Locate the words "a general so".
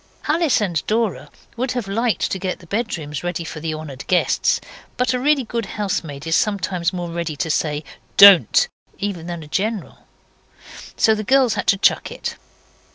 9.29-11.13